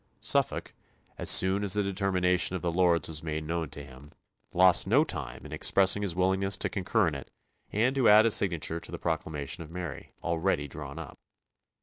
[0.19, 0.73] Suffolk,
[1.19, 4.11] so soon as the determination of the lords was made known to him,
[4.51, 7.29] lost no time in expressing his willingness to concur in it
[7.71, 11.19] and to add his signature to the proclamation of Mary, already drawn up.